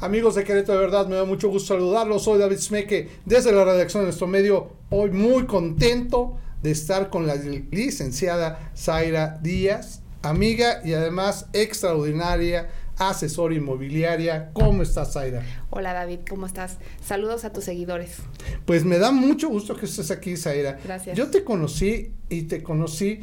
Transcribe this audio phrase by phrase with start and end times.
[0.00, 2.24] Amigos de Querétaro de Verdad, me da mucho gusto saludarlos.
[2.24, 4.70] Soy David Smeke desde la redacción de nuestro medio.
[4.88, 13.54] Hoy muy contento de estar con la licenciada Zaira Díaz, amiga y además extraordinaria asesora
[13.54, 14.50] inmobiliaria.
[14.54, 15.42] ¿Cómo estás, Zaira?
[15.68, 16.78] Hola, David, ¿cómo estás?
[17.04, 18.16] Saludos a tus seguidores.
[18.64, 20.78] Pues me da mucho gusto que estés aquí, Zaira.
[20.82, 21.14] Gracias.
[21.14, 23.20] Yo te conocí y te conocí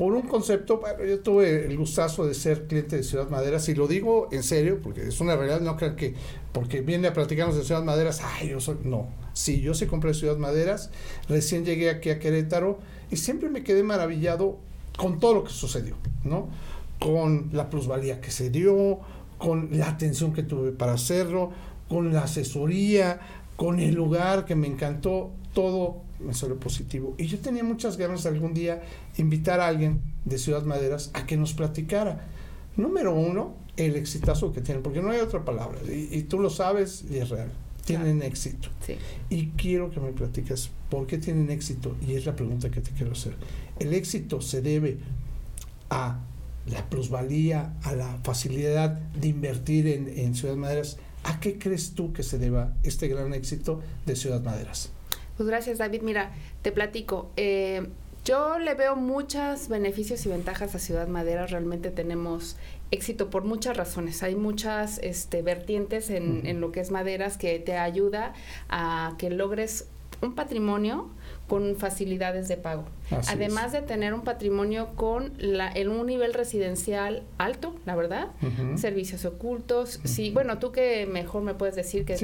[0.00, 3.74] por un concepto, bueno, yo tuve el gustazo de ser cliente de Ciudad Maderas y
[3.74, 6.14] lo digo en serio porque es una realidad, no crean que
[6.52, 10.14] porque viene a platicarnos de Ciudad Maderas, ay, yo soy, no, sí, yo sí compré
[10.14, 10.88] Ciudad Maderas,
[11.28, 12.78] recién llegué aquí a Querétaro
[13.10, 14.56] y siempre me quedé maravillado
[14.96, 16.48] con todo lo que sucedió, ¿no?
[16.98, 19.00] Con la plusvalía que se dio,
[19.36, 21.52] con la atención que tuve para hacerlo,
[21.90, 23.20] con la asesoría,
[23.56, 27.14] con el lugar que me encantó, todo me salió positivo.
[27.18, 28.82] Y yo tenía muchas ganas de algún día
[29.16, 32.26] invitar a alguien de Ciudad Maderas a que nos platicara.
[32.76, 37.04] Número uno, el exitazo que tienen, porque no hay otra palabra, y, tú lo sabes
[37.10, 37.50] y es real.
[37.84, 38.68] Tienen éxito.
[38.86, 38.96] Sí.
[39.30, 42.90] Y quiero que me platiques por qué tienen éxito, y es la pregunta que te
[42.92, 43.34] quiero hacer.
[43.78, 44.98] ¿El éxito se debe
[45.88, 46.20] a
[46.66, 50.98] la plusvalía, a la facilidad de invertir en, en Ciudad Maderas?
[51.24, 54.90] ¿A qué crees tú que se deba este gran éxito de Ciudad Maderas?
[55.40, 56.02] Pues gracias, David.
[56.02, 57.30] Mira, te platico.
[57.38, 57.86] Eh,
[58.26, 61.46] yo le veo muchos beneficios y ventajas a Ciudad Madera.
[61.46, 62.58] Realmente tenemos
[62.90, 64.22] éxito por muchas razones.
[64.22, 68.34] Hay muchas este, vertientes en, en lo que es maderas que te ayuda
[68.68, 69.88] a que logres
[70.20, 71.08] un patrimonio
[71.50, 72.84] con facilidades de pago.
[73.26, 78.28] Además de tener un patrimonio con la, en un nivel residencial alto, la verdad,
[78.76, 79.98] servicios ocultos.
[80.04, 82.14] Sí, bueno, tú que mejor me puedes decir que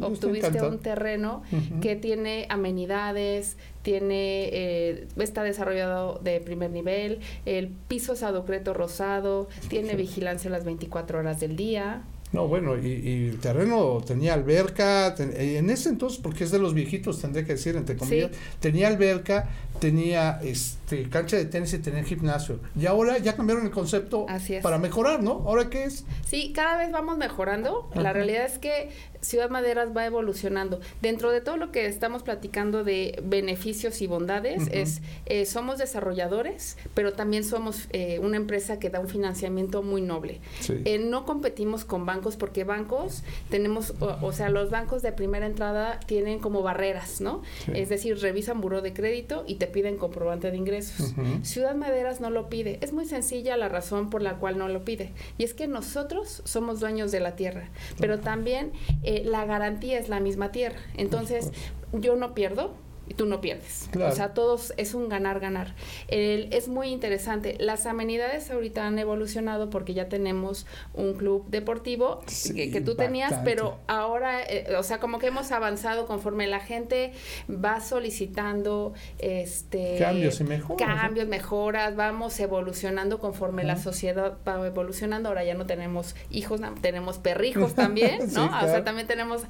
[0.00, 1.42] obtuviste un terreno
[1.80, 9.48] que tiene amenidades, tiene eh, está desarrollado de primer nivel, el piso es adocreto rosado,
[9.68, 12.04] tiene vigilancia las 24 horas del día.
[12.32, 17.20] No, bueno, y, el terreno tenía alberca, en ese entonces, porque es de los viejitos,
[17.20, 18.30] tendré que decir, entre comillas,
[18.60, 19.48] tenía alberca,
[19.80, 22.60] tenía este cancha de tenis y tenía gimnasio.
[22.78, 24.26] Y ahora ya cambiaron el concepto
[24.62, 25.44] para mejorar, ¿no?
[25.46, 26.04] ¿Ahora qué es?
[26.26, 27.88] Sí, cada vez vamos mejorando.
[27.94, 30.80] La realidad es que Ciudad Maderas va evolucionando.
[31.02, 36.76] Dentro de todo lo que estamos platicando de beneficios y bondades, es eh, somos desarrolladores,
[36.94, 40.40] pero también somos eh, una empresa que da un financiamiento muy noble.
[40.68, 46.00] Eh, no competimos con bancos porque bancos tenemos, o, sea, los bancos de primera entrada
[46.00, 47.42] tienen como barreras, ¿no?
[47.72, 51.14] Es decir, revisan buró de crédito y te piden comprobante de ingresos.
[51.42, 52.78] Ciudad Maderas no lo pide.
[52.80, 55.12] Es muy sencilla la razón por la cual no lo pide.
[55.38, 57.68] Y es que nosotros somos dueños de la tierra,
[57.98, 58.72] pero también
[59.08, 60.78] eh, la garantía es la misma tierra.
[60.94, 61.50] Entonces,
[61.94, 62.74] yo no pierdo,
[63.08, 63.88] y tú no pierdes.
[63.98, 65.74] O sea, todos es un ganar-ganar.
[66.08, 67.56] Es muy interesante.
[67.58, 72.20] Las amenidades ahorita han evolucionado porque ya tenemos un club deportivo
[72.54, 77.12] que, tú tenías, pero ahora, eh, o sea, como que hemos avanzado conforme la gente
[77.48, 80.88] va solicitando este cambios y mejoras.
[81.00, 85.28] Cambios, mejoras, vamos evolucionando conforme la sociedad va evolucionando.
[85.30, 88.46] Ahora ya no tenemos hijos, tenemos perrijos también, ¿no?
[88.46, 89.42] O sea, también tenemos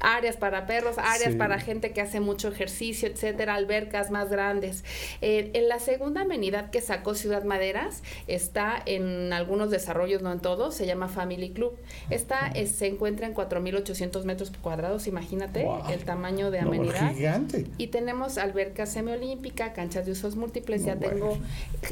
[0.00, 4.84] áreas para perros, áreas para gente que hace mucho ejercicio etcétera, albercas más grandes.
[5.20, 10.40] Eh, en la segunda amenidad que sacó Ciudad Maderas está en algunos desarrollos, no en
[10.40, 11.76] todos, se llama Family Club.
[12.10, 17.14] Esta se encuentra en 4.800 metros cuadrados, imagínate el tamaño de amenidad.
[17.14, 17.66] gigante.
[17.78, 21.38] Y tenemos alberca semiolímpica, canchas de usos múltiples, ya tengo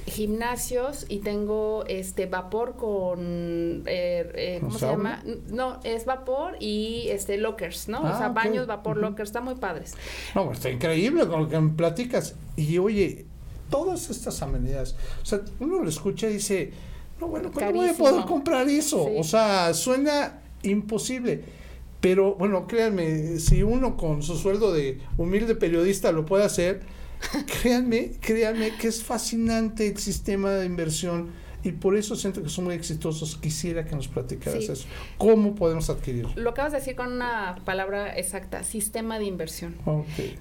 [0.07, 5.23] gimnasios y tengo este vapor con, eh, eh, ¿cómo se llama?
[5.49, 8.01] No, es vapor y este lockers, ¿no?
[8.01, 9.95] o sea, ah, baños, vapor, lockers, está muy padres.
[10.35, 12.35] No, está increíble con lo que me platicas.
[12.57, 13.27] Y oye,
[13.71, 16.73] todas estas amenidades, o sea, uno lo escucha y dice,
[17.21, 19.05] no, bueno, ¿cuándo voy a poder comprar eso?
[19.17, 21.43] O sea, suena imposible.
[22.01, 26.83] Pero bueno, créanme, si uno con su sueldo de humilde periodista lo puede hacer,
[27.63, 31.31] créanme, créanme que es fascinante el sistema de inversión
[31.65, 33.37] y por eso siento que son muy exitosos.
[33.39, 34.87] Quisiera que nos platicaras eso.
[35.17, 36.31] ¿Cómo podemos adquirirlo?
[36.37, 39.75] Lo acabas de decir con una palabra exacta, sistema de inversión.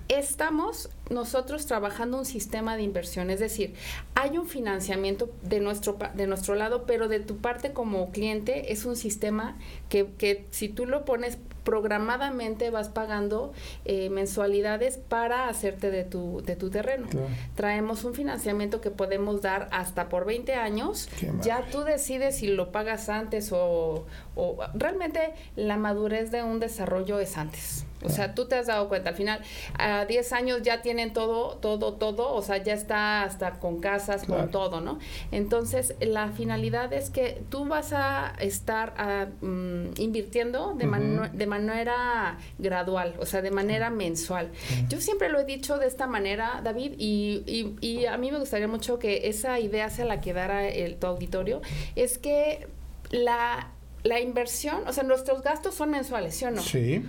[0.10, 3.74] Estamos nosotros trabajando un sistema de inversión, es decir,
[4.16, 8.86] hay un financiamiento de nuestro, de nuestro lado, pero de tu parte como cliente es
[8.86, 9.58] un sistema
[9.90, 13.54] que, que si tú lo pones programadamente vas pagando
[13.86, 17.08] eh, mensualidades para hacerte de tu, de tu terreno.
[17.56, 21.10] Traemos un financiamiento que podemos dar hasta por 20 años.
[21.42, 27.20] Ya tú decides si lo pagas antes o, o realmente la madurez de un desarrollo
[27.20, 27.86] es antes.
[28.04, 29.42] O sea, tú te has dado cuenta, al final,
[29.78, 34.26] a 10 años ya tienen todo, todo, todo, o sea, ya está hasta con casas,
[34.26, 35.00] con todo, ¿no?
[35.32, 43.16] Entonces, la finalidad es que tú vas a estar mm, invirtiendo de, de manera gradual,
[43.20, 44.52] o sea, de manera mensual.
[44.90, 48.68] Yo siempre lo he dicho de esta manera, David, y, y, a mí me gustaría
[48.68, 51.62] mucho que esa idea se la quedara el, tu auditorio,
[51.96, 52.68] es que
[53.12, 53.72] la
[54.04, 56.62] la inversión, o sea, nuestros gastos son mensuales, ¿sí o no?
[56.62, 57.06] Sí.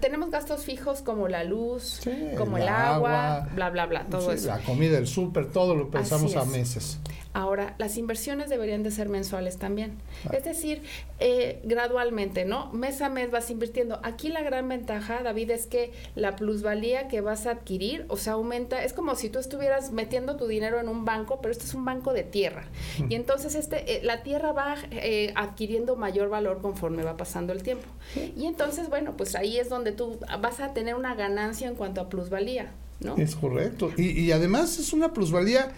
[0.00, 2.00] tenemos gastos fijos como la luz,
[2.38, 4.48] como el, agua, bla, bla, bla, todo eso.
[4.48, 6.98] La comida, el súper, todo lo pensamos a meses.
[7.34, 9.98] Ahora, las inversiones deberían de ser mensuales también.
[10.32, 10.82] Es decir,
[11.18, 12.72] eh, gradualmente, ¿no?
[12.72, 13.98] Mes a mes vas invirtiendo.
[14.04, 18.34] Aquí la gran ventaja, David, es que la plusvalía que vas a adquirir, o sea,
[18.34, 18.84] aumenta.
[18.84, 21.84] Es como si tú estuvieras metiendo tu dinero en un banco, pero este es un
[21.84, 22.66] banco de tierra.
[23.00, 23.10] Mm.
[23.10, 27.64] Y entonces este, eh, la tierra va eh, adquiriendo mayor valor conforme va pasando el
[27.64, 27.88] tiempo.
[28.36, 32.00] Y entonces, bueno, pues ahí es donde tú vas a tener una ganancia en cuanto
[32.00, 32.70] a plusvalía.
[33.00, 33.16] ¿No?
[33.16, 33.90] Es correcto.
[33.96, 35.72] Y, y, además es una plusvalía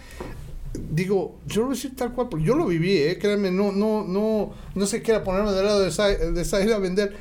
[0.73, 3.17] digo, yo lo decir tal cual, porque yo lo viví, ¿eh?
[3.19, 7.15] créanme, no, no, no, no se quiera ponerme del lado de, salir a vender,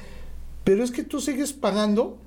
[0.64, 2.18] pero es que tú sigues pagando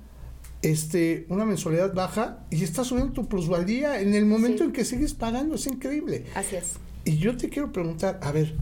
[0.62, 5.14] este, una mensualidad baja y estás subiendo tu plusvalía en el momento en que sigues
[5.14, 6.24] pagando, es increíble.
[6.34, 6.74] Así es.
[7.04, 8.54] Y yo te quiero preguntar, a ver,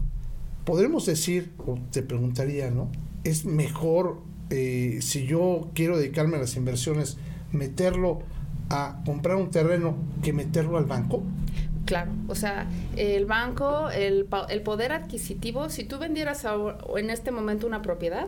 [0.65, 2.89] podremos decir, o te preguntaría, ¿no?
[3.23, 7.17] ¿Es mejor eh, si yo quiero dedicarme a las inversiones,
[7.51, 8.19] meterlo
[8.69, 11.23] a comprar un terreno que meterlo al banco?
[11.89, 16.45] Claro, o sea, el banco, el, el poder adquisitivo, si tú vendieras
[16.95, 18.27] en este momento una propiedad,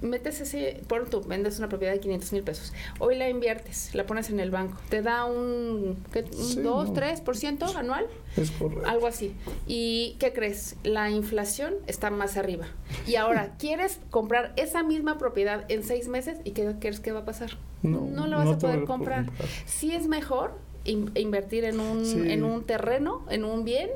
[0.00, 4.06] metes ese, por tú vendes una propiedad de 500 mil pesos, hoy la inviertes, la
[4.06, 8.88] pones en el banco, te da un, ¿qué, un 2, 3% anual, es correcto.
[8.88, 9.34] algo así.
[9.66, 10.76] ¿Y qué crees?
[10.82, 12.64] La inflación está más arriba.
[13.06, 17.20] Y ahora, ¿quieres comprar esa misma propiedad en seis meses y qué crees que va
[17.20, 17.58] a pasar?
[17.82, 19.26] No, no la vas a poder comprar.
[19.66, 23.90] Si es mejor invertir en un, en un terreno, en un bien,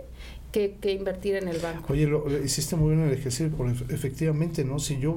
[0.53, 1.93] que, invertir en el banco.
[1.93, 4.79] Oye, lo, hiciste muy bien el ejercicio, porque efectivamente, ¿no?
[4.79, 5.17] Si yo,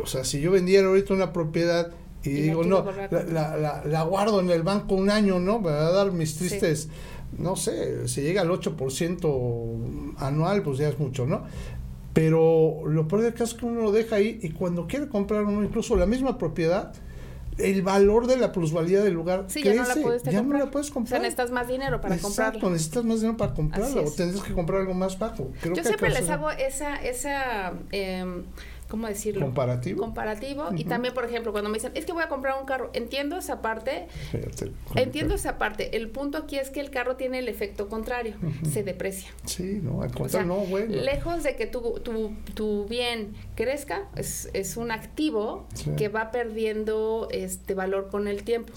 [0.00, 4.40] o sea, si yo vendiera ahorita una propiedad y, digo, no, la, la, la, guardo
[4.40, 5.60] en el banco un año, ¿no?
[5.60, 6.88] Me va a dar mis tristes,
[7.38, 11.44] no sé, si llega al 8% anual, pues ya es mucho, ¿no?
[12.12, 15.44] Pero lo peor del caso es que uno lo deja ahí y cuando quiere comprar
[15.44, 16.92] uno incluso la misma propiedad,
[17.58, 20.70] el valor de la plusvalía del lugar sí, ya no la puedes, ya no la
[20.70, 21.06] puedes comprar.
[21.06, 24.54] O sea, necesitas más dinero para Exacto, necesitas más dinero para comprarlo o tendrás que
[24.54, 25.50] comprar algo más bajo.
[25.62, 28.24] Yo siempre les hago esa, esa eh,
[28.88, 29.42] ¿cómo decirlo?
[29.42, 30.00] Comparativo.
[30.00, 30.68] Comparativo.
[30.76, 33.36] Y también, por ejemplo, cuando me dicen, es que voy a comprar un carro, entiendo
[33.36, 34.08] esa parte.
[34.94, 35.96] entiendo esa parte.
[35.96, 38.34] El punto aquí es que el carro tiene el efecto contrario,
[38.70, 39.30] se deprecia.
[39.44, 40.94] Sí, no, al contrario, no, bueno.
[40.94, 47.28] Lejos de que tu, tu, tu bien crezca, es, es un activo que va perdiendo
[47.30, 48.72] este valor con el tiempo.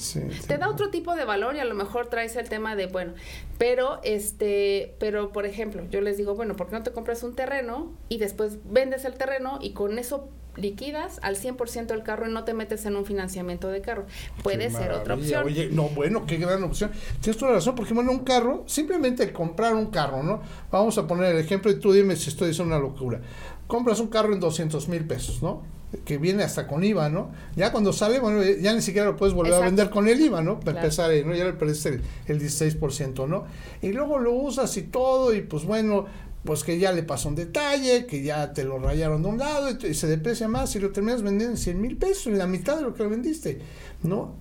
[0.47, 3.13] Te da otro tipo de valor y a lo mejor traes el tema de, bueno,
[3.57, 7.35] pero este, pero por ejemplo, yo les digo, bueno, ¿por qué no te compras un
[7.35, 12.31] terreno y después vendes el terreno y con eso liquidas al 100% el carro y
[12.33, 14.05] no te metes en un financiamiento de carro.
[14.43, 15.45] Puede ser otra opción.
[15.45, 16.91] Oye, no, bueno, qué gran opción.
[17.21, 20.41] Tienes toda la razón, porque bueno, un carro, simplemente comprar un carro, ¿no?
[20.69, 23.21] Vamos a poner el ejemplo y tú dime si estoy diciendo una locura.
[23.67, 25.63] Compras un carro en 200 mil pesos, ¿no?
[26.05, 27.31] que viene hasta con IVA, ¿no?
[27.57, 30.41] Ya cuando sale, bueno, ya ni siquiera lo puedes volver a vender con el IVA,
[30.41, 30.57] ¿no?
[30.57, 31.35] Para empezar, ¿no?
[31.35, 33.43] Ya le perdiste el, el 16%, ¿no?
[33.81, 36.05] Y luego lo usas y todo, y pues bueno,
[36.43, 39.69] pues que ya le pasó un detalle, que ya te lo rayaron de un lado
[39.69, 42.77] y, se deprecia más y lo terminas vendiendo en 100 mil pesos, en la mitad
[42.77, 43.59] de lo que lo vendiste,
[44.03, 44.35] ¿no?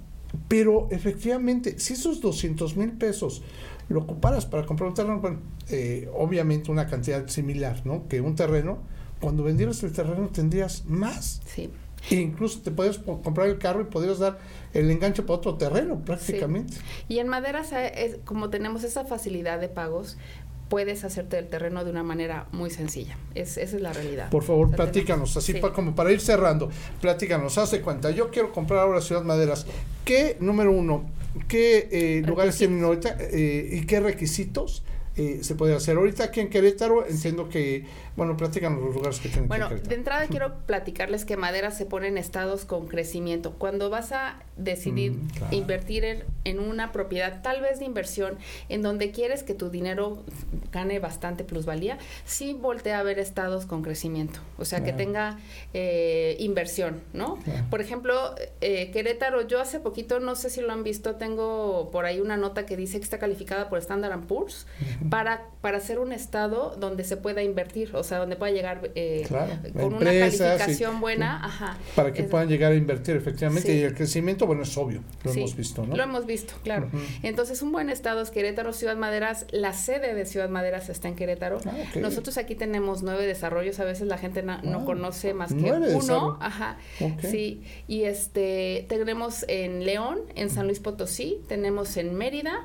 [0.49, 3.43] Pero efectivamente, si esos 200 mil pesos
[3.89, 8.07] lo ocuparas para comprar un terreno, bueno, eh, obviamente una cantidad similar, ¿no?
[8.09, 8.79] Que un terreno,
[9.21, 11.43] cuando vendieras el terreno tendrías más.
[11.47, 11.71] Sí.
[12.09, 14.39] E incluso te puedes comprar el carro y podrías dar
[14.73, 16.79] el enganche para otro terreno prácticamente.
[17.09, 17.75] Y en maderas,
[18.25, 20.17] como tenemos esa facilidad de pagos,
[20.71, 23.19] puedes hacerte el terreno de una manera muy sencilla.
[23.35, 24.31] Es, esa es la realidad.
[24.31, 28.81] Por favor, platícanos, así para, como para ir cerrando, platícanos, hace cuenta, yo quiero comprar
[28.81, 29.67] ahora Ciudad Maderas.
[30.05, 31.05] ¿Qué, número uno,
[31.49, 34.85] qué eh, lugares tienen ahorita eh, y qué requisitos
[35.17, 35.97] eh, se puede hacer.
[35.97, 37.85] Ahorita aquí en Querétaro entiendo que,
[38.17, 42.07] bueno, platican los lugares que tienen Bueno, de entrada quiero platicarles que Madera se pone
[42.07, 43.53] en estados con crecimiento.
[43.59, 48.39] Cuando vas a decidir mm, invertir en, una propiedad, tal vez de inversión,
[48.69, 50.23] en donde quieres que tu dinero
[50.71, 54.39] gane bastante plusvalía, sí voltea a ver estados con crecimiento.
[54.59, 55.39] O sea, que tenga
[55.75, 57.39] eh, inversión, ¿no?
[57.69, 62.05] Por ejemplo, eh, Querétaro, yo hace poquito, no sé si lo han visto, tengo por
[62.05, 64.67] ahí una nota que dice que está calificada por Standard Poor's
[65.09, 69.25] para, para ser un estado donde se pueda invertir, o sea, donde pueda llegar eh,
[69.29, 71.45] Claro, con una y- calificación buena.
[71.45, 71.79] Ajá.
[71.97, 73.71] Para que Es- puedan llegar a invertir efectivamente.
[73.73, 73.79] Sí.
[73.79, 75.97] Y el crecimiento, bueno, es obvio, lo Sí, hemos visto, ¿no?
[75.97, 76.89] Lo hemos visto, claro.
[77.23, 79.47] Entonces, un buen estado es Querétaro, Ciudad Maderas.
[79.51, 81.61] La sede de Ciudad Maderas está en Querétaro.
[81.67, 81.73] Ah.
[82.01, 83.79] Nosotros aquí tenemos nueve desarrollos.
[83.81, 84.85] A veces la gente no Wow.
[84.85, 86.39] conoce más que Nueve uno.
[86.41, 86.77] Ajá.
[87.23, 87.63] Sí.
[87.89, 92.65] Y este tenemos en León, en San Luis Potosí, tenemos en Mérida,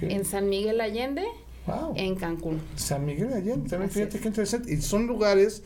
[0.00, 1.24] en San Miguel Allende,
[1.66, 1.94] Wow.
[1.96, 2.60] en Cancún.
[2.76, 4.22] San Miguel de Allende, también Así fíjate es.
[4.22, 4.72] qué interesante.
[4.72, 5.62] Y son lugares,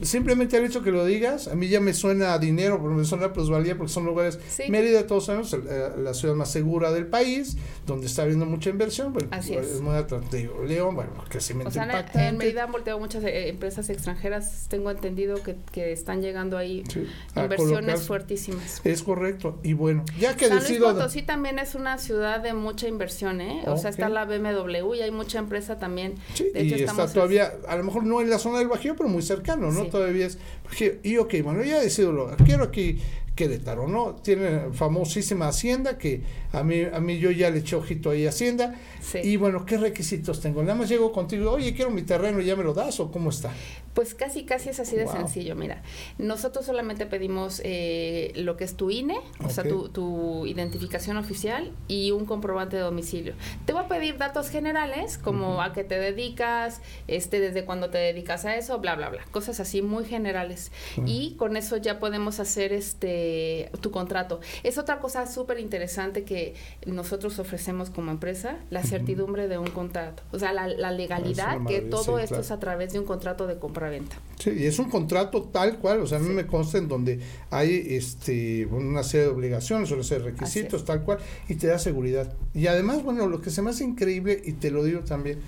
[0.00, 3.04] simplemente el hecho que lo digas, a mí ya me suena a dinero, pero me
[3.04, 4.64] suena a plusvalía, porque son lugares, Sí.
[4.70, 7.56] Mérida, todos sabemos, eh, la ciudad más segura del país,
[7.86, 9.80] donde está habiendo mucha inversión, bueno, Así es.
[9.80, 10.62] muy atractivo.
[10.64, 12.28] León, bueno, crecimiento O sea, en- impactante.
[12.28, 14.66] en Mérida han volteado muchas eh, empresas extranjeras.
[14.68, 17.06] Tengo entendido que, que están llegando ahí Sí,
[17.36, 18.80] inversiones fuertísimas.
[18.84, 19.58] Es correcto.
[19.62, 20.92] Y bueno, ya que San Luis decido...
[20.94, 23.62] Potosí también es una ciudad de mucha inversión, ¿eh?
[23.66, 26.14] O sea, está la BMW y hay mucha empresa también.
[26.34, 28.68] Sí, de y hecho, está estamos todavía, a lo mejor no en la zona del
[28.68, 29.81] Bajío, pero muy cercano, ¿no?
[29.90, 30.38] Todavía es.
[30.64, 30.92] Bajío.
[31.02, 32.98] Y ok, bueno, ya decido, lo- quiero aquí
[33.34, 34.16] Querétaro, ¿no?
[34.16, 36.22] Tiene famosísima Hacienda, que
[36.52, 38.74] a mí, a mí yo ya le eché ojito ahí a Hacienda.
[39.00, 39.18] Sí.
[39.22, 40.62] Y bueno, ¿qué requisitos tengo?
[40.62, 43.50] Nada más llego contigo, oye, quiero mi terreno, ¿ya me lo das o cómo está?
[43.94, 45.16] Pues casi, casi es así de Wow.
[45.16, 45.54] sencillo.
[45.54, 45.82] Mira,
[46.18, 51.72] nosotros solamente pedimos eh, lo que es tu INE, o sea, tu, tu identificación oficial
[51.88, 53.34] y un comprobante de domicilio.
[53.66, 57.98] Te voy a pedir datos generales, como a qué te dedicas, este, desde cuándo te
[57.98, 59.24] dedicas a eso, bla, bla, bla.
[59.30, 60.72] Cosas así muy generales.
[61.06, 63.21] Y con eso ya podemos hacer este
[63.80, 64.40] tu contrato.
[64.62, 66.54] Es otra cosa súper interesante que
[66.86, 70.22] nosotros ofrecemos como empresa, la certidumbre de un contrato.
[70.32, 72.42] O sea, la, la legalidad, que todo sí, esto claro.
[72.42, 74.16] es a través de un contrato de compra-venta.
[74.38, 77.20] Sí, y es un contrato tal cual, o sea, a mí me consta en donde
[77.50, 81.78] hay este una serie de obligaciones, una serie de requisitos, tal cual, y te da
[81.78, 82.32] seguridad.
[82.54, 85.40] Y además, bueno, lo que se me hace increíble, y te lo digo también,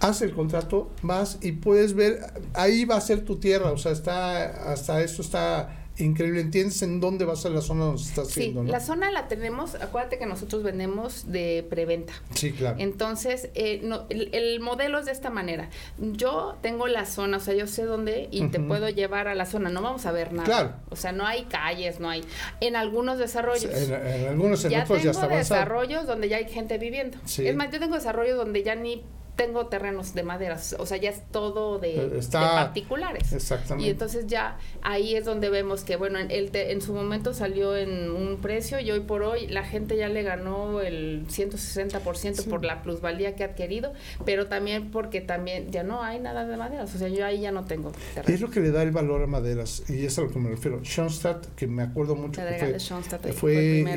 [0.00, 2.20] haz el contrato, vas y puedes ver,
[2.54, 7.00] ahí va a ser tu tierra, o sea, está, hasta eso está increíble, entiendes en
[7.00, 8.70] dónde va a ser la zona donde se está Sí, haciendo, ¿no?
[8.72, 12.12] la zona la tenemos, acuérdate que nosotros vendemos de preventa.
[12.34, 12.76] Sí, claro.
[12.78, 15.68] Entonces, eh, no, el, el modelo es de esta manera.
[15.98, 19.44] Yo tengo la zona, o sea, yo sé dónde y te puedo llevar a la
[19.46, 19.68] zona.
[19.68, 20.44] No vamos a ver nada.
[20.46, 20.72] Claro.
[20.90, 22.24] O sea, no hay calles, no hay.
[22.60, 23.64] En algunos desarrollos.
[23.64, 25.60] En, en algunos, en ya otros tengo ya está avanzado.
[25.60, 27.18] desarrollos donde ya hay gente viviendo.
[27.24, 27.46] Sí.
[27.46, 29.02] Es más, yo tengo desarrollos donde ya ni
[29.40, 33.32] tengo terrenos de maderas, o sea, ya es todo de, Eh, de particulares.
[33.32, 33.86] Exactamente.
[33.88, 37.32] Y entonces ya ahí es donde vemos que, bueno, en, el te- en su momento
[37.32, 42.42] salió en un precio y hoy por hoy la gente ya le ganó el 160%
[42.42, 42.50] Sí.
[42.50, 43.92] por la plusvalía que ha adquirido,
[44.26, 47.50] pero también porque también ya no hay nada de maderas, o sea, yo ahí ya
[47.52, 48.34] no tengo terreno.
[48.34, 50.50] Es lo que le da el valor a maderas, y es a lo que me
[50.50, 50.80] refiero.
[50.84, 53.54] Schoenstatt, que me acuerdo mucho que de fue, Schoenstatt, fue, fue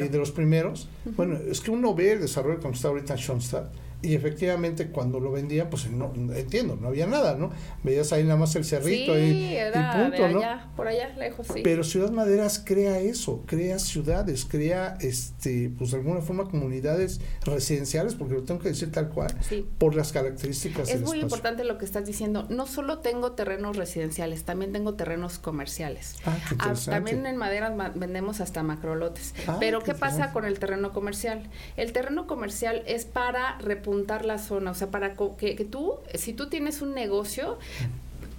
[0.09, 0.87] de los primeros.
[1.03, 3.65] Bueno, es que uno ve el desarrollo como está ahorita Schoenstatt,
[4.03, 7.49] y efectivamente cuando lo vendían, pues no, entiendo, no había nada, ¿no?
[7.83, 10.39] Veías ahí nada más el cerrito sí, y, era y punto, de ¿no?
[10.39, 11.61] allá, por allá lejos, sí.
[11.63, 18.15] Pero Ciudad Maderas crea eso, crea ciudades, crea, este, pues de alguna forma comunidades residenciales,
[18.15, 19.65] porque lo tengo que decir tal cual, Sí.
[19.77, 21.21] por las características Es del muy espacio.
[21.23, 22.45] importante lo que estás diciendo.
[22.49, 26.17] No solo tengo terrenos residenciales, también tengo terrenos comerciales.
[26.25, 26.91] Ah, qué Ah, interesante.
[26.91, 29.33] también en maderas ma- vendemos hasta macrolotes.
[29.47, 31.49] Ah, Pero qué ¿qué pasa con el terreno comercial?
[31.77, 33.92] El terreno comercial es para repuntar
[34.25, 37.57] la zona, o sea, para que, que tú, si tú tienes un negocio,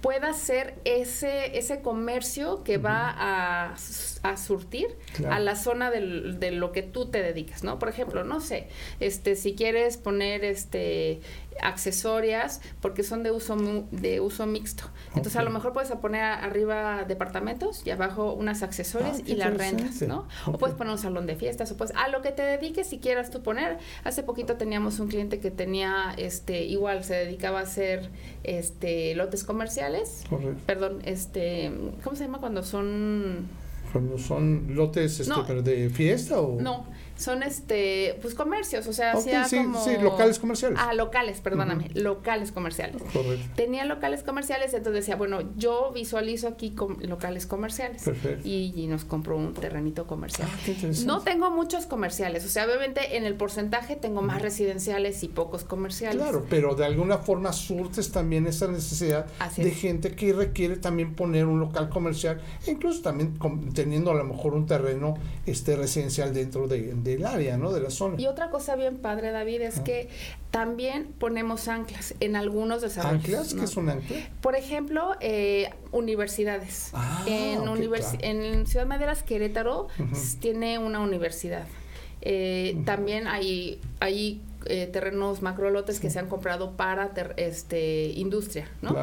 [0.01, 3.75] pueda ser ese, ese comercio que va a,
[4.29, 5.35] a surtir Claro.
[5.35, 7.79] a la zona del- de lo que tú te dedicas, ¿no?
[7.79, 8.67] Por ejemplo, no sé,
[8.99, 11.21] este, si quieres poner este
[11.61, 14.83] accesorias porque son de uso mu- de uso mixto.
[15.09, 19.55] Entonces a lo mejor puedes poner arriba departamentos y abajo unas accesorias Ah, y las
[19.55, 20.01] rentas.
[20.01, 20.27] ¿no?
[20.47, 22.99] O puedes poner un salón de fiestas o pues a lo que te dediques si
[22.99, 23.77] quieras tú poner.
[24.03, 28.09] Hace poquito teníamos un cliente que tenía este igual se dedicaba a hacer
[28.43, 30.23] este lotes comerciales.
[30.29, 30.61] Correcto.
[30.65, 31.71] Perdón, este
[32.03, 33.47] ¿cómo se llama cuando son
[33.95, 35.45] Cuando son lotes este, No.
[35.47, 36.85] pero de fiesta o no,
[37.17, 40.77] son este pues comercios, o sea, Ok, hacía sí, como sí, locales comerciales.
[40.81, 43.01] Ah, locales, perdóname, locales comerciales.
[43.13, 43.45] Correcto.
[43.55, 48.03] Tenía locales comerciales, entonces decía, bueno, yo visualizo aquí com- locales comerciales.
[48.03, 48.47] Perfecto.
[48.47, 50.47] Y, y nos compró un terrenito comercial.
[50.51, 50.75] Ah, qué.
[51.05, 55.63] No tengo muchos comerciales, o sea, obviamente en el porcentaje tengo más residenciales y pocos
[55.63, 56.17] comerciales.
[56.21, 59.77] Claro, pero de alguna forma surtes también esa necesidad Así de es.
[59.77, 63.37] gente que requiere también poner un local comercial, incluso también
[63.73, 67.71] teniendo a lo mejor un terreno este residencial dentro de- del área, ¿no?
[67.71, 68.19] De la zona.
[68.19, 69.83] Y otra cosa bien padre, David, es Ah.
[69.85, 70.09] que
[70.51, 73.23] también ponemos anclas en algunos desarrollos.
[73.23, 73.49] ¿Anclas?
[73.53, 73.63] ¿Qué ¿no?
[73.63, 74.17] es un ancla?
[74.41, 76.89] Por ejemplo, eh, universidades.
[76.93, 78.41] Ah, en, ok, universi- claro.
[78.43, 79.87] en Ciudad Maderas, Querétaro,
[80.41, 81.65] tiene una universidad.
[82.21, 82.75] Eh.
[82.85, 88.95] También hay, hay eh, terrenos macrolotes que se han comprado para este industria, ¿no?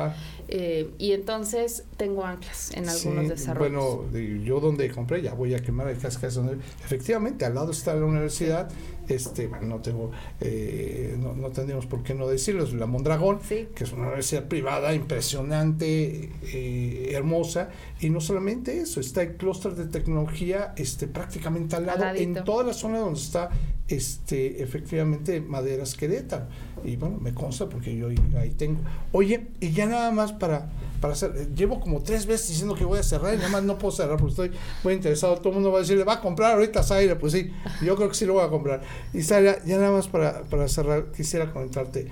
[0.49, 4.11] Eh, y entonces tengo anclas en algunos desarrollos.
[4.11, 7.95] Bueno, yo donde compré, ya voy a quemar el cascas donde efectivamente al lado está
[7.95, 8.69] la universidad,
[9.09, 13.40] este, bueno, no tengo, eh, no, no, tendríamos por qué no decirlo, es la Mondragón,
[13.40, 19.75] que es una universidad privada impresionante, eh, hermosa, y no solamente eso, está el clúster
[19.75, 23.50] de tecnología este, prácticamente al lado, en toda la zona donde está
[23.89, 26.47] este, efectivamente Maderas Querétaro.
[26.85, 28.81] Y bueno, me consta porque yo ahí tengo.
[29.12, 30.71] Oye, y ya nada más para,
[31.01, 33.62] para hacer, eh, llevo como tres veces diciendo que voy a cerrar y nada más
[33.62, 35.37] no puedo cerrar porque estoy muy interesado.
[35.37, 37.19] Todo el mundo va a decir, ¿le va a comprar ahorita Zaira?
[37.19, 37.51] Pues sí,
[37.85, 38.83] yo creo que sí lo voy a comprar.
[39.12, 42.09] Y Zaira, ya nada más para, para cerrar, quisiera comentarte,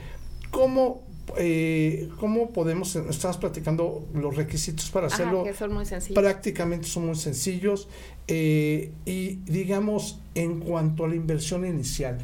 [0.50, 5.45] ¿cómo eh, ¿cómo podemos, estamos platicando los requisitos para hacerlo?
[5.45, 6.23] que son muy sencillos.
[6.23, 7.89] Prácticamente son muy sencillos.
[8.29, 12.19] Eh, y digamos, en cuanto a la inversión inicial,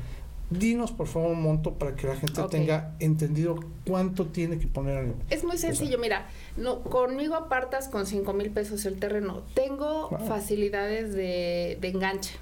[0.49, 5.12] Dinos por favor un monto para que la gente tenga entendido cuánto tiene que poner.
[5.29, 9.43] Es muy sencillo, mira, no, conmigo apartas con 5 mil pesos el terreno.
[9.55, 12.37] Tengo facilidades de, enganche.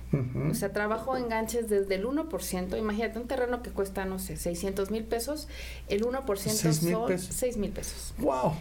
[0.50, 2.78] O sea, trabajo enganches desde el 1%.
[2.78, 5.48] Imagínate, un terreno que cuesta, no sé, 600 mil pesos,
[5.88, 8.14] el 1% son 6 mil pesos.
[8.18, 8.52] ¡Wow!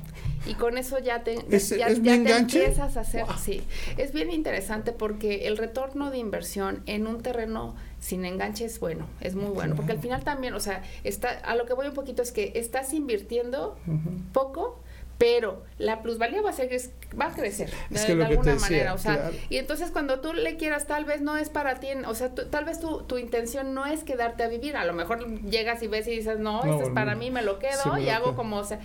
[0.46, 1.36] Y con eso ya te,
[1.78, 3.26] ya, empiezas a hacer.
[3.42, 3.62] Sí,
[3.98, 9.08] es bien interesante porque el retorno de inversión en un terreno sin enganche es bueno,
[9.22, 11.94] es muy bueno, porque al final también, o sea, está, a lo que voy un
[11.94, 13.78] poquito es que estás invirtiendo
[14.34, 14.82] poco,
[15.18, 16.70] pero la plusvalía va a ser
[17.18, 21.06] va a crecer de, alguna manera o sea y entonces cuando tú le quieras tal
[21.06, 24.44] vez no es para ti o sea tal vez tu, tu, intención no es quedarte
[24.44, 27.30] a vivir a lo mejor llegas y ves y dices no, esto es para mí
[27.30, 28.80] me lo quedo y hago como o sea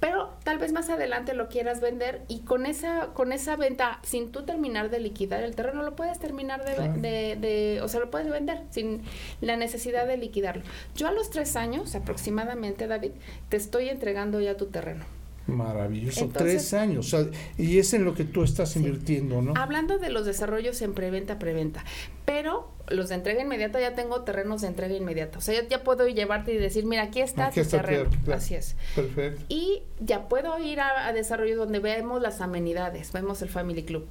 [0.00, 4.32] pero tal vez más adelante lo quieras vender y con esa con esa venta sin
[4.32, 8.30] tú terminar de liquidar el terreno lo puedes terminar de, de, o sea lo puedes
[8.30, 9.02] vender sin
[9.40, 10.62] la necesidad de liquidarlo.
[10.96, 13.12] Yo a los tres años aproximadamente David
[13.48, 15.04] te estoy entregando ya tu terreno.
[15.46, 17.14] Maravilloso, tres años,
[17.58, 19.54] y es en lo que tú estás invirtiendo, ¿no?
[19.56, 21.84] Hablando de los desarrollos en preventa, preventa,
[22.24, 26.06] pero los de entrega inmediata ya tengo terrenos de entrega inmediata, o sea, ya, puedo
[26.08, 28.76] llevarte y decir, mira, aquí está tu terreno, así es.
[28.94, 29.44] Perfecto.
[29.48, 34.06] Y ya puedo ir a, a desarrollos donde vemos las amenidades, vemos el Family Club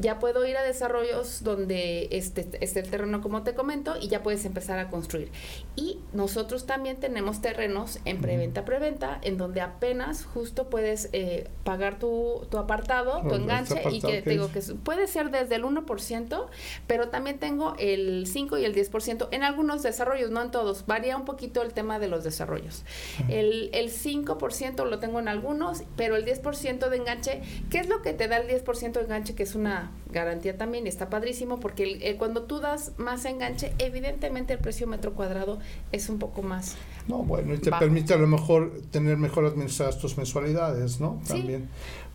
[0.00, 4.44] ya puedo ir a desarrollos donde esté, el terreno como te comento y ya puedes
[4.46, 5.30] empezar a construir.
[5.76, 11.98] Y nosotros también tenemos terrenos en preventa, preventa, en donde apenas justo puedes eh, pagar
[11.98, 16.46] tu, tu apartado, tu enganche y que te digo que puede ser desde el 1%,
[16.86, 21.16] pero también tengo el 5 y el 10% en algunos desarrollos, no en todos, varía
[21.16, 22.84] un poquito el tema de los desarrollos.
[23.28, 28.02] El, el 5% lo tengo en algunos, pero el 10% de enganche, ¿qué es lo
[28.02, 29.34] que te da el 10% de enganche?
[29.34, 34.58] Que es una garantía también está padrísimo porque cuando tú das más enganche, evidentemente el
[34.58, 35.58] precio metro cuadrado
[35.92, 36.76] es un poco más.
[37.08, 41.20] No, bueno, y te permite a lo mejor tener mejor administradas tus mensualidades, ¿no?
[41.26, 41.68] También.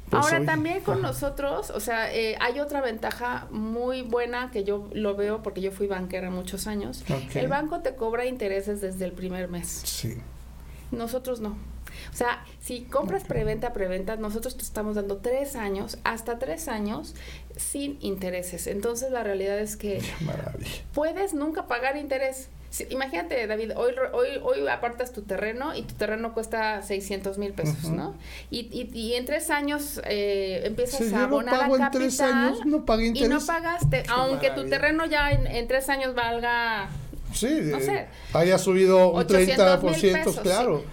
[0.09, 4.87] Pues Ahora también con nosotros, o sea, eh, hay otra ventaja muy buena que yo
[4.93, 7.03] lo veo porque yo fui banquera muchos años.
[7.33, 9.81] El banco te cobra intereses desde el primer mes.
[9.83, 10.17] Sí.
[10.91, 11.57] Nosotros no.
[12.11, 17.15] O sea, si compras preventa, preventa, nosotros te estamos dando tres años, hasta tres años,
[17.55, 18.67] sin intereses.
[18.67, 20.01] Entonces, la realidad es que
[20.93, 22.49] puedes nunca pagar interés.
[22.89, 27.89] Imagínate, David, hoy, hoy, hoy apartas tu terreno y tu terreno cuesta 600 mil pesos,
[27.89, 28.15] ¿no?
[28.49, 31.91] Y, y, en tres años eh, empiezas a abonar a capital.
[31.91, 36.89] tres años, no Y no pagaste, aunque tu terreno ya en, tres años valga
[37.33, 40.83] Sí, no sé, haya subido un 30%, claro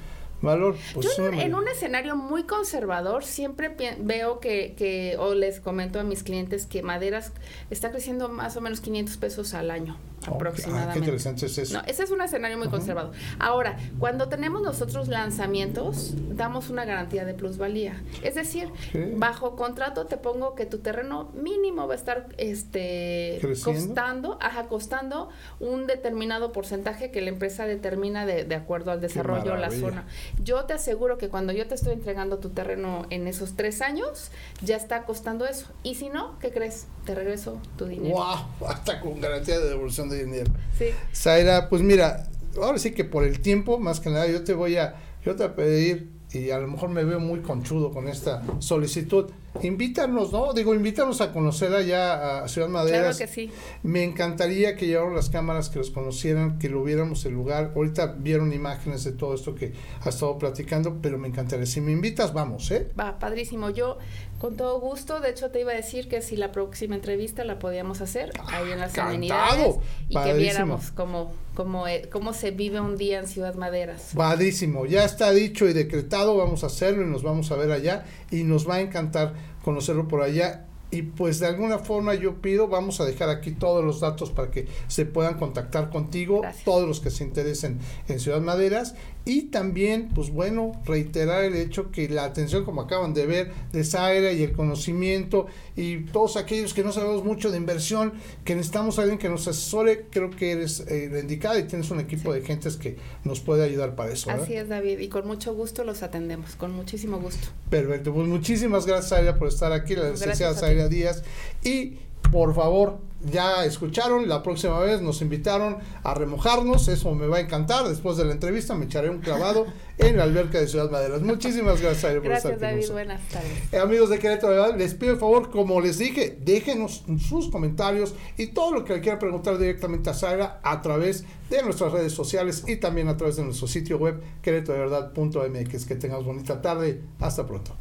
[0.42, 0.76] valor.
[0.92, 6.02] Pues, Yo en un escenario muy conservador siempre veo que, que, o les comento a
[6.02, 7.32] mis clientes que maderas
[7.70, 10.92] está creciendo más o menos 500 pesos al año aproximadamente.
[10.94, 11.78] qué interesante es eso.
[11.78, 13.12] No, ese es un escenario muy conservador.
[13.38, 18.02] Ahora, cuando tenemos nosotros lanzamientos, damos una garantía de plusvalía.
[18.22, 18.68] Es decir,
[19.16, 25.30] bajo contrato te pongo que tu terreno mínimo va a estar este costando, ajá, costando
[25.60, 30.04] un determinado porcentaje que la empresa determina de, de acuerdo al desarrollo la zona.
[30.42, 34.30] Yo te aseguro que cuando yo te estoy entregando tu terreno en esos tres años,
[34.62, 35.66] ya está costando eso.
[35.82, 36.86] Y si no, ¿qué crees?
[37.04, 38.16] Te regreso tu dinero.
[38.16, 38.68] ¡Wow!
[38.68, 40.52] Hasta con garantía de devolución dinero.
[40.78, 40.86] Sí.
[41.14, 44.76] Zaira, pues mira, ahora sí que por el tiempo, más que nada, yo te voy
[44.76, 44.94] a,
[45.24, 48.42] yo te voy a pedir, y a lo mejor me veo muy conchudo con esta
[48.58, 50.54] solicitud, invítanos, ¿no?
[50.54, 53.00] Digo, invítanos a conocer allá a Ciudad Madera.
[53.00, 53.50] Claro que sí.
[53.82, 57.72] Me encantaría que llevaran las cámaras, que los conocieran, que lo viéramos el lugar.
[57.76, 61.66] Ahorita vieron imágenes de todo esto que ha estado platicando, pero me encantaría.
[61.66, 62.90] Si me invitas, vamos, ¿eh?
[62.98, 63.68] Va, padrísimo.
[63.68, 63.98] Yo,
[64.42, 67.60] con todo gusto, de hecho te iba a decir que si la próxima entrevista la
[67.60, 69.76] podíamos hacer ahí en las amenidades
[70.08, 74.10] y que viéramos cómo, cómo, eh, cómo se vive un día en Ciudad Maderas.
[74.16, 78.04] Padrísimo, ya está dicho y decretado, vamos a hacerlo y nos vamos a ver allá.
[78.32, 82.68] Y nos va a encantar conocerlo por allá y pues de alguna forma yo pido,
[82.68, 87.00] vamos a dejar aquí todos los datos para que se puedan contactar contigo, todos los
[87.00, 87.78] que se interesen
[88.08, 93.14] en Ciudad Maderas y también, pues bueno, reiterar el hecho que la atención, como acaban
[93.14, 97.56] de ver, de Zaira y el conocimiento y todos aquellos que no sabemos mucho de
[97.56, 98.12] inversión,
[98.44, 101.90] que necesitamos a alguien que nos asesore, creo que eres eh, la indicada y tienes
[101.90, 104.30] un equipo de gentes que nos puede ayudar para eso.
[104.30, 107.48] Así es, David, y con mucho gusto los atendemos, con muchísimo gusto.
[107.70, 111.22] Perfecto, pues muchísimas gracias, Zaira, por estar aquí, la licenciada Zaira Díaz.
[111.64, 111.98] Y
[112.30, 112.98] por favor,
[113.30, 118.16] ya escucharon, la próxima vez nos invitaron a remojarnos, eso me va a encantar, después
[118.16, 119.66] de la entrevista me echaré un clavado
[119.98, 121.22] en la alberca de Ciudad Maderas.
[121.22, 123.72] Muchísimas gracias, Aire, por Gracias, David, buenas tardes.
[123.72, 128.48] Eh, amigos de Querétaro, les pido el favor, como les dije, déjenos sus comentarios y
[128.48, 132.64] todo lo que le quieran preguntar directamente a Sara a través de nuestras redes sociales
[132.66, 135.86] y también a través de nuestro sitio web querétarodeverdad.mx.
[135.86, 137.76] Que tengamos bonita tarde, hasta pronto.